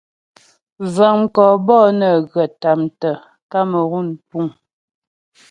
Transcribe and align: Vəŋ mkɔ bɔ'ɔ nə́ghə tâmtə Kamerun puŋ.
Vəŋ 0.93 1.15
mkɔ 1.21 1.45
bɔ'ɔ 1.65 1.87
nə́ghə 1.99 2.43
tâmtə 2.61 3.09
Kamerun 3.51 4.07
puŋ. 4.29 4.47